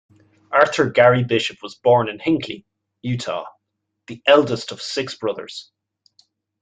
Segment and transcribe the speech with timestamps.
[0.51, 2.65] Arthur Gary Bishop was born in Hinckley,
[3.03, 3.45] Utah,
[4.07, 5.69] the eldest of six brothers.